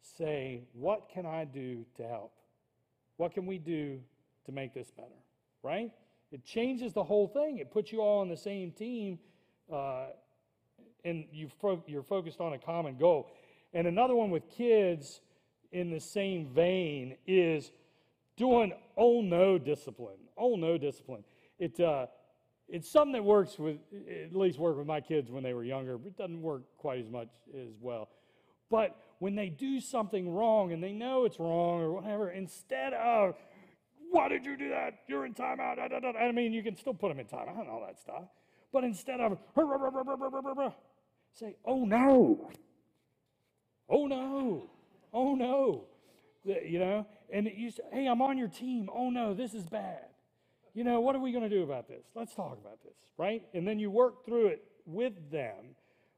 [0.01, 2.33] say, What can I do to help?
[3.17, 4.01] What can we do
[4.47, 5.09] to make this better?
[5.63, 5.91] Right?
[6.31, 7.59] It changes the whole thing.
[7.59, 9.19] It puts you all on the same team,
[9.73, 10.07] uh,
[11.05, 13.31] and you fo- you're focused on a common goal.
[13.75, 15.21] And another one with kids
[15.73, 17.73] in the same vein is
[18.41, 20.17] doing oh no discipline.
[20.37, 21.23] Oh no discipline.
[21.59, 22.07] It, uh,
[22.69, 23.77] it's something that works with,
[24.25, 27.01] at least worked with my kids when they were younger, but it doesn't work quite
[27.01, 28.09] as much as well.
[28.71, 33.35] But when they do something wrong and they know it's wrong or whatever, instead of,
[34.11, 35.01] why did you do that?
[35.07, 35.79] You're in timeout.
[36.17, 38.25] I mean, you can still put them in timeout and all that stuff.
[38.73, 39.37] But instead of,
[41.35, 42.51] say, oh no.
[43.89, 44.71] Oh no.
[45.13, 45.90] Oh no.
[46.45, 47.07] You know?
[47.33, 48.89] And you say, hey, I'm on your team.
[48.93, 50.11] Oh no, this is bad
[50.75, 52.05] you know, what are we going to do about this?
[52.15, 53.43] Let's talk about this, right?
[53.55, 55.75] And then you work through it with them,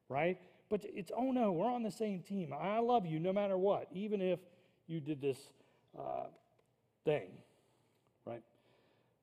[0.08, 0.38] right?
[0.68, 2.52] But it's, oh no, we're on the same team.
[2.52, 4.40] I love you no matter what, even if
[4.87, 5.38] you did this
[5.98, 6.26] uh,
[7.04, 7.28] thing,
[8.26, 8.42] right?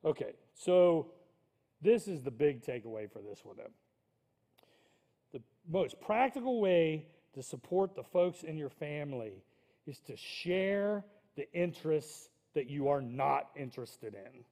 [0.04, 1.12] Okay, so
[1.82, 3.58] this is the big takeaway for this one.
[5.32, 9.44] The most practical way to support the folks in your family
[9.90, 11.04] is to share
[11.36, 14.44] the interests that you are not interested in.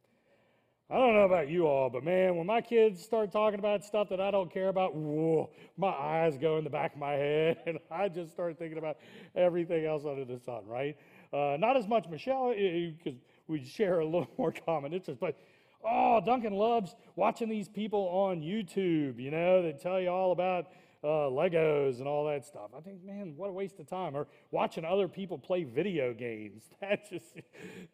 [0.89, 4.09] I don't know about you all, but man, when my kids start talking about stuff
[4.09, 7.57] that I don't care about, whoa, my eyes go in the back of my head,
[7.67, 8.97] and I just start thinking about
[9.35, 10.97] everything else under the sun, right?
[11.31, 15.37] Uh, not as much Michelle, because we share a little more common interest, but
[15.85, 20.67] oh, Duncan loves watching these people on YouTube, you know, that tell you all about
[21.03, 22.71] uh, Legos and all that stuff.
[22.75, 24.15] I think, man, what a waste of time.
[24.15, 26.63] Or watching other people play video games.
[26.81, 27.33] That just,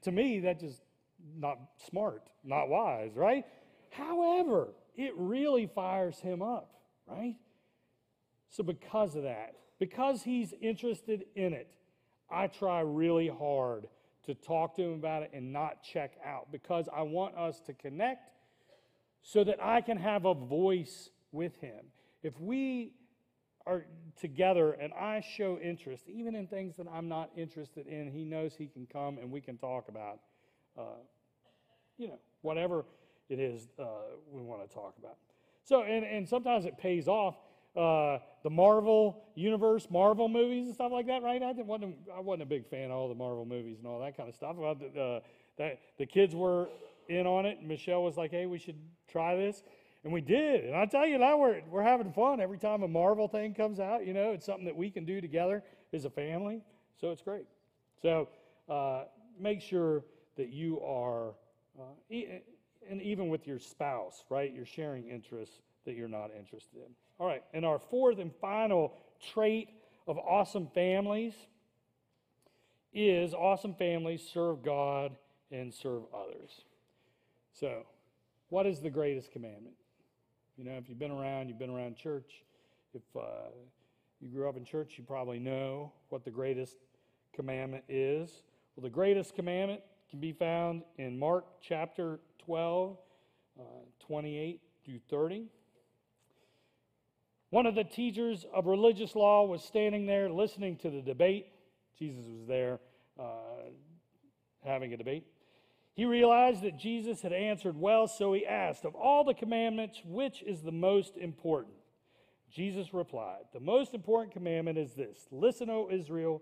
[0.04, 0.82] to me, that just
[1.38, 1.58] not
[1.89, 3.46] smart, not wise, right?
[3.92, 6.74] However, it really fires him up,
[7.08, 7.36] right?
[8.50, 11.74] So, because of that, because he's interested in it,
[12.30, 13.88] I try really hard
[14.26, 17.74] to talk to him about it and not check out because I want us to
[17.74, 18.30] connect
[19.22, 21.86] so that I can have a voice with him.
[22.24, 22.94] If we
[23.66, 23.86] are
[24.20, 28.56] together and I show interest, even in things that I'm not interested in, he knows
[28.56, 30.20] he can come and we can talk about
[30.78, 30.82] uh,
[31.98, 32.86] you know, whatever
[33.30, 33.86] it is uh,
[34.32, 35.18] we want to talk about.
[35.64, 37.36] So, and, and sometimes it pays off.
[37.76, 41.42] Uh, the Marvel universe, Marvel movies and stuff like that, right?
[41.42, 44.16] I wasn't, I wasn't a big fan of all the Marvel movies and all that
[44.16, 44.58] kind of stuff.
[44.60, 45.22] Uh, the,
[45.58, 46.68] that, the kids were
[47.10, 47.64] in on it.
[47.64, 49.64] Michelle was like, hey, we should try this.
[50.04, 50.66] And we did.
[50.66, 53.80] And I tell you now, we're, we're having fun every time a Marvel thing comes
[53.80, 54.06] out.
[54.06, 55.63] You know, it's something that we can do together
[55.94, 56.62] as a family.
[57.00, 57.46] So it's great.
[58.02, 58.28] So
[58.68, 59.06] uh,
[59.39, 60.04] make sure
[60.36, 61.34] that you are
[61.80, 62.16] uh,
[62.89, 64.54] and even with your spouse, right?
[64.54, 66.94] You're sharing interests that you're not interested in.
[67.20, 68.94] All right, and our fourth and final
[69.34, 69.70] trait
[70.08, 71.34] of awesome families
[72.94, 75.16] is awesome families serve God
[75.52, 76.62] and serve others.
[77.54, 77.84] So,
[78.50, 79.76] what is the greatest commandment?
[80.58, 82.44] You know, if you've been around, you've been around church.
[82.94, 83.50] If uh,
[84.20, 86.78] you grew up in church, you probably know what the greatest
[87.34, 88.44] commandment is.
[88.76, 92.98] Well, the greatest commandment can be found in Mark chapter 12,
[93.60, 93.63] uh,
[94.00, 95.48] 28 through 30.
[97.50, 101.48] One of the teachers of religious law was standing there listening to the debate.
[101.98, 102.80] Jesus was there
[103.20, 103.70] uh,
[104.63, 105.26] having a debate.
[105.96, 110.42] He realized that Jesus had answered well, so he asked, Of all the commandments, which
[110.42, 111.76] is the most important?
[112.52, 116.42] Jesus replied, The most important commandment is this Listen, O Israel,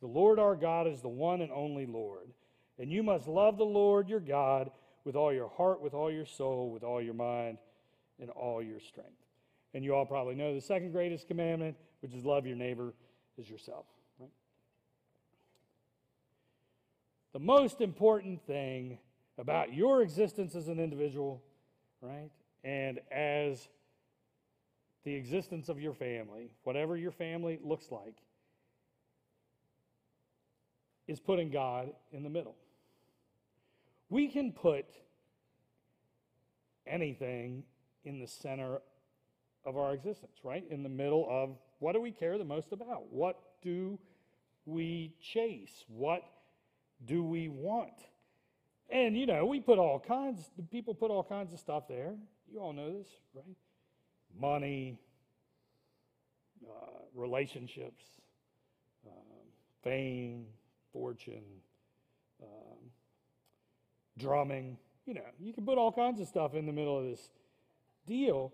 [0.00, 2.28] the Lord our God is the one and only Lord.
[2.78, 4.70] And you must love the Lord your God
[5.04, 7.58] with all your heart, with all your soul, with all your mind,
[8.18, 9.10] and all your strength.
[9.74, 12.94] And you all probably know the second greatest commandment, which is love your neighbor
[13.38, 13.84] as yourself.
[14.18, 14.30] Right?
[17.32, 18.98] The most important thing
[19.38, 21.42] about your existence as an individual,
[22.02, 22.30] right,
[22.64, 23.68] and as
[25.04, 28.16] the existence of your family, whatever your family looks like,
[31.06, 32.54] is putting God in the middle.
[34.10, 34.86] We can put
[36.86, 37.64] anything
[38.04, 38.80] in the center
[39.64, 40.64] of our existence, right?
[40.70, 43.12] In the middle of what do we care the most about?
[43.12, 43.98] What do
[44.66, 45.84] we chase?
[45.88, 46.22] What
[47.04, 47.92] do we want?
[48.88, 52.14] And, you know, we put all kinds, people put all kinds of stuff there.
[52.52, 53.56] You all know this, right?
[54.38, 54.98] Money,
[56.68, 58.04] uh, relationships,
[59.06, 59.12] um,
[59.84, 60.46] fame,
[60.92, 61.44] fortune,
[62.42, 62.78] um,
[64.18, 64.76] drumming.
[65.06, 67.30] You know, you can put all kinds of stuff in the middle of this
[68.06, 68.52] deal.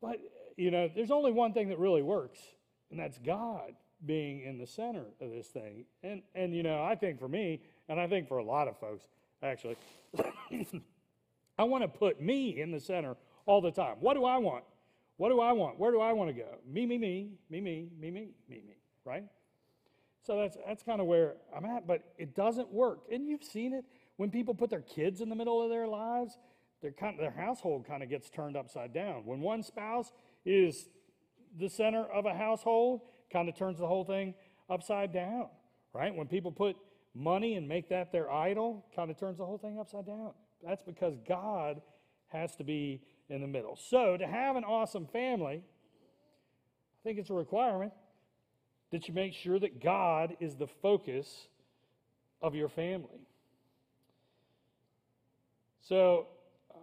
[0.00, 0.18] But,
[0.56, 2.38] you know, there's only one thing that really works,
[2.90, 3.72] and that's God
[4.04, 5.84] being in the center of this thing.
[6.02, 8.78] And, and you know, I think for me, and I think for a lot of
[8.78, 9.04] folks,
[9.42, 9.76] actually,
[11.58, 13.16] I want to put me in the center
[13.46, 13.96] all the time.
[14.00, 14.64] What do I want?
[15.16, 15.78] What do I want?
[15.78, 16.48] Where do I want to go?
[16.66, 19.24] Me, me, me, me, me, me, me, me, me, right?
[20.22, 23.00] So that's, that's kind of where I'm at, but it doesn't work.
[23.10, 23.84] And you've seen it
[24.16, 26.38] when people put their kids in the middle of their lives,
[26.80, 29.24] their, kind of, their household kind of gets turned upside down.
[29.24, 30.12] When one spouse
[30.44, 30.88] is
[31.58, 34.34] the center of a household, kind of turns the whole thing
[34.70, 35.48] upside down,
[35.92, 36.14] right?
[36.14, 36.76] When people put
[37.14, 40.32] money and make that their idol, kind of turns the whole thing upside down.
[40.64, 41.80] That's because God
[42.28, 43.76] has to be in the middle.
[43.76, 47.92] So, to have an awesome family, I think it's a requirement
[48.90, 51.48] that you make sure that God is the focus
[52.40, 53.26] of your family.
[55.80, 56.28] So,
[56.72, 56.78] uh,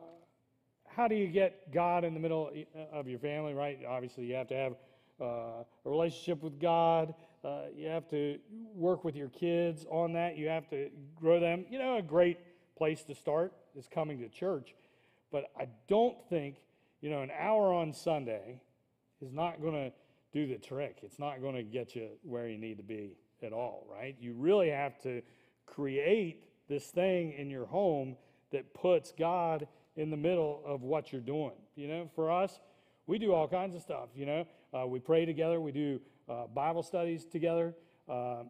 [0.87, 2.51] how do you get God in the middle
[2.91, 3.79] of your family, right?
[3.87, 4.73] Obviously, you have to have
[5.21, 7.13] uh, a relationship with God.
[7.43, 8.38] Uh, you have to
[8.75, 10.38] work with your kids on that.
[10.38, 11.65] You have to grow them.
[11.69, 12.39] You know, a great
[12.78, 14.75] place to start is coming to church.
[15.32, 16.58] But I don't think,
[17.02, 18.60] you know, an hour on Sunday
[19.21, 19.91] is not going to
[20.34, 20.97] do the trick.
[21.02, 24.15] It's not going to get you where you need to be at all, right?
[24.19, 25.21] You really have to
[25.65, 28.17] create this thing in your home
[28.52, 31.54] that puts God in the middle of what you're doing.
[31.75, 32.60] You know, for us,
[33.10, 34.10] we do all kinds of stuff.
[34.15, 37.74] You know, uh, we pray together, we do uh, Bible studies together.
[38.08, 38.43] Uh,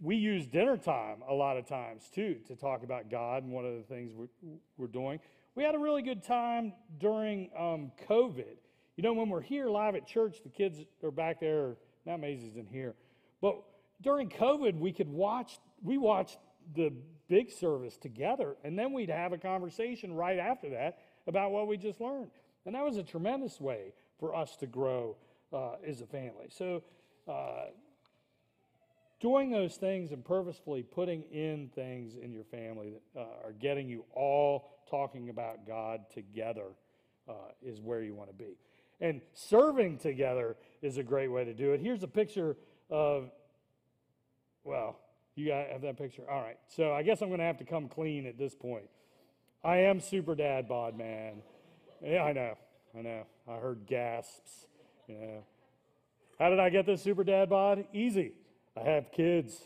[0.00, 3.64] we use dinner time a lot of times too to talk about God and one
[3.64, 4.28] of the things we're,
[4.76, 5.18] we're doing.
[5.56, 8.56] We had a really good time during um, COVID.
[8.96, 11.76] You know, when we're here live at church, the kids are back there.
[12.06, 12.94] Now Maisie's in here,
[13.42, 13.56] but
[14.02, 15.58] during COVID, we could watch.
[15.82, 16.38] We watched
[16.74, 16.92] the
[17.28, 21.76] big service together, and then we'd have a conversation right after that about what we
[21.76, 22.30] just learned,
[22.70, 25.16] and that was a tremendous way for us to grow
[25.52, 26.46] uh, as a family.
[26.50, 26.82] So.
[27.26, 27.64] Uh,
[29.20, 33.88] doing those things and purposefully putting in things in your family that uh, are getting
[33.88, 36.68] you all talking about God together
[37.28, 38.56] uh, is where you want to be.
[39.00, 41.80] And serving together is a great way to do it.
[41.80, 42.56] Here's a picture
[42.88, 43.30] of,
[44.64, 44.98] well,
[45.34, 46.22] you got have that picture.
[46.28, 46.58] All right.
[46.68, 48.88] So I guess I'm going to have to come clean at this point.
[49.62, 51.42] I am super dad bod man.
[52.02, 52.54] Yeah, I know.
[52.98, 53.22] I know.
[53.48, 54.66] I heard gasps.
[55.08, 55.44] Know.
[56.38, 57.84] How did I get this super dad bod?
[57.92, 58.32] Easy.
[58.76, 59.60] I have kids.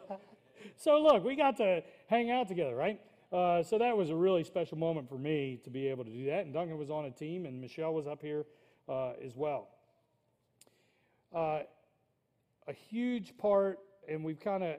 [0.76, 3.00] so look, we got to hang out together, right?
[3.32, 6.26] Uh, so that was a really special moment for me to be able to do
[6.26, 6.44] that.
[6.44, 8.46] And Duncan was on a team, and Michelle was up here
[8.88, 9.68] uh, as well.
[11.34, 11.60] Uh,
[12.68, 14.76] a huge part, and we've kind of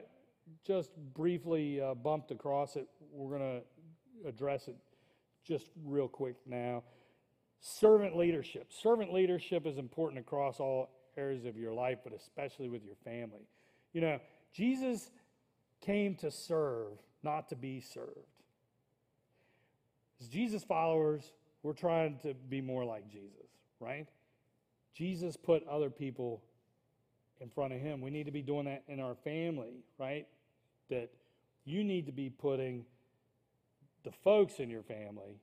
[0.66, 2.88] just briefly uh, bumped across it.
[3.12, 4.76] We're going to address it
[5.48, 6.82] just real quick now.
[7.60, 8.70] Servant leadership.
[8.70, 13.48] Servant leadership is important across all areas of your life, but especially with your family.
[13.92, 14.20] You know,
[14.52, 15.10] Jesus
[15.80, 16.92] came to serve,
[17.22, 18.12] not to be served.
[20.20, 21.32] As Jesus followers,
[21.62, 23.48] we're trying to be more like Jesus,
[23.80, 24.06] right?
[24.94, 26.42] Jesus put other people
[27.40, 28.00] in front of him.
[28.00, 30.26] We need to be doing that in our family, right?
[30.90, 31.10] That
[31.64, 32.84] you need to be putting
[34.04, 35.40] the folks in your family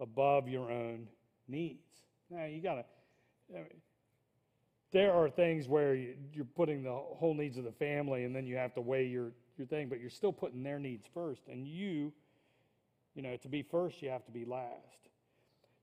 [0.00, 1.08] above your own
[1.48, 1.80] needs.
[2.30, 2.84] Now, you got to,
[4.92, 8.46] there are things where you, you're putting the whole needs of the family and then
[8.46, 11.42] you have to weigh your, your thing, but you're still putting their needs first.
[11.48, 12.12] And you,
[13.14, 14.72] you know, to be first, you have to be last.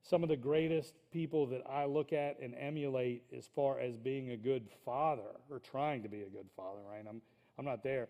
[0.03, 4.31] Some of the greatest people that I look at and emulate as far as being
[4.31, 7.05] a good father or trying to be a good father, right?
[7.07, 7.21] I'm,
[7.57, 8.09] I'm not there.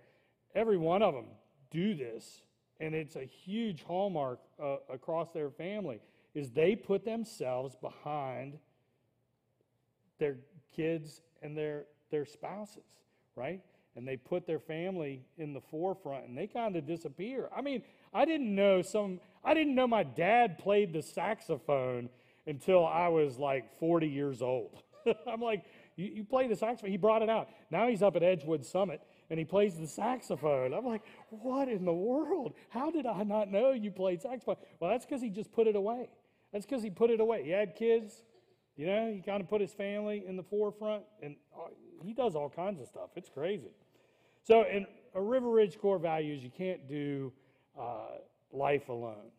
[0.56, 1.26] Every one of them
[1.70, 2.42] do this,
[2.80, 6.00] and it's a huge hallmark uh, across their family
[6.34, 8.58] is they put themselves behind
[10.20, 10.38] their
[10.76, 13.00] kids and their, their spouses,
[13.36, 13.62] right?
[13.96, 17.50] And they put their family in the forefront and they kind of disappear.
[17.56, 22.10] I mean, I didn't know some, I didn't know my dad played the saxophone
[22.48, 24.82] until I was like 40 years old.
[25.28, 25.64] I'm like,
[25.96, 26.90] you, you play the saxophone?
[26.90, 27.50] He brought it out.
[27.70, 30.74] Now he's up at Edgewood Summit and he plays the saxophone.
[30.74, 32.54] I'm like, what in the world?
[32.70, 34.58] How did I not know you played saxophone?
[34.80, 36.10] Well, that's because he just put it away.
[36.52, 37.44] That's because he put it away.
[37.44, 38.24] He had kids,
[38.76, 41.70] you know, he kind of put his family in the forefront, and uh,
[42.04, 43.10] he does all kinds of stuff.
[43.16, 43.72] It's crazy.
[44.44, 47.32] So, in a River Ridge core values, you can't do
[47.80, 48.18] uh,
[48.52, 49.32] life alone.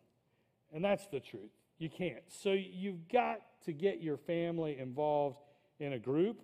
[0.73, 1.51] And that's the truth.
[1.77, 2.23] You can't.
[2.27, 5.37] So, you've got to get your family involved
[5.79, 6.41] in a group,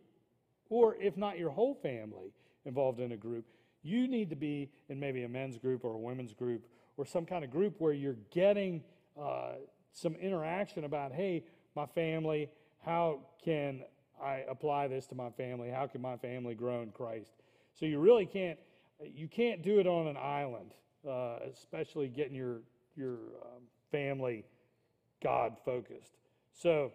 [0.70, 2.34] or if not your whole family
[2.66, 3.46] involved in a group,
[3.84, 6.66] you need to be in maybe a men's group or a women's group
[6.98, 8.84] or some kind of group where you're getting
[9.20, 9.54] uh,
[9.94, 11.44] some interaction about, hey,
[11.76, 12.50] my family,
[12.86, 13.82] how can
[14.24, 15.70] I apply this to my family?
[15.70, 17.32] How can my family grow in Christ?
[17.74, 18.60] So you really can't
[19.04, 20.74] you can't do it on an island,
[21.10, 22.62] uh, especially getting your
[22.96, 24.46] your um, family
[25.24, 26.18] God focused.
[26.54, 26.92] So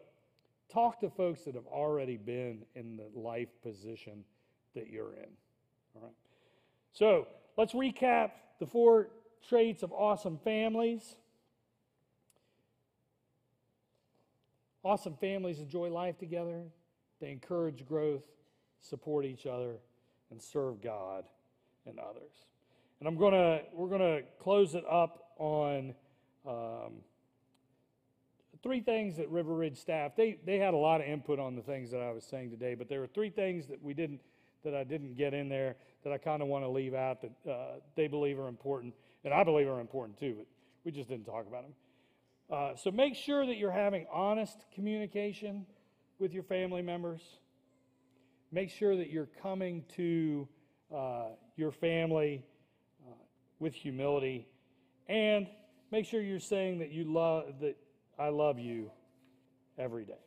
[0.73, 4.25] talk to folks that have already been in the life position
[4.75, 5.31] that you're in.
[5.97, 6.15] All right.
[6.93, 7.27] So
[7.57, 8.31] let's recap
[8.61, 9.09] the four
[9.49, 11.17] traits of awesome families.
[14.85, 16.63] Awesome families enjoy life together,
[17.21, 18.23] they encourage growth,
[18.81, 19.79] support each other,
[20.31, 21.25] and serve God
[21.87, 22.47] and others.
[23.01, 25.95] And I'm gonna we're gonna close it up on
[26.47, 26.93] um,
[28.63, 31.63] three things that River Ridge staff they they had a lot of input on the
[31.63, 34.21] things that I was saying today, but there were three things that we didn't
[34.65, 37.51] that I didn't get in there that I kind of want to leave out that
[37.51, 38.95] uh, they believe are important,
[39.25, 40.47] and I believe are important too, but
[40.85, 41.75] we just didn't talk about them.
[42.49, 45.67] Uh, so make sure that you're having honest communication
[46.19, 47.21] with your family members.
[48.53, 50.49] Make sure that you're coming to
[50.95, 52.45] uh, your family
[53.05, 53.15] uh,
[53.59, 54.47] with humility,
[55.09, 55.49] and
[55.91, 57.77] make sure you're saying that you love that
[58.19, 58.91] I love you
[59.77, 60.26] every day.